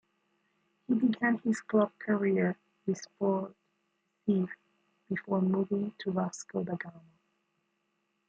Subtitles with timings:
[0.87, 2.57] He began his club career
[2.87, 3.55] with Sport
[4.27, 4.49] Recife
[5.07, 7.03] before moving to Vasco da Gama.